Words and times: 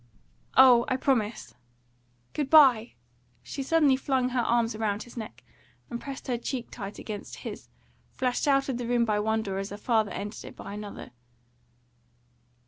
"Oh, 0.57 0.83
I 0.87 0.97
promise!" 0.97 1.53
"Good 2.33 2.49
bye!" 2.49 2.93
She 3.43 3.61
suddenly 3.61 3.95
flung 3.95 4.29
her 4.29 4.39
arms 4.41 4.75
round 4.75 5.03
his 5.03 5.15
neck, 5.15 5.43
and, 5.91 6.01
pressing 6.01 6.33
her 6.33 6.41
cheek 6.41 6.71
tight 6.71 6.97
against 6.97 7.35
his, 7.45 7.69
flashed 8.11 8.47
out 8.47 8.67
of 8.67 8.77
the 8.79 8.87
room 8.87 9.05
by 9.05 9.19
one 9.19 9.43
door 9.43 9.59
as 9.59 9.69
her 9.69 9.77
father 9.77 10.09
entered 10.09 10.43
it 10.47 10.55
by 10.55 10.73
another. 10.73 11.11